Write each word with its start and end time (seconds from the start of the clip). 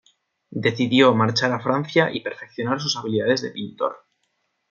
Decidió 0.63 1.13
marchar 1.13 1.51
a 1.51 1.59
Francia 1.59 2.09
y 2.11 2.21
perfeccionar 2.21 2.81
sus 2.81 2.97
habilidades 2.97 3.43
de 3.43 3.51
pintor. 3.51 4.03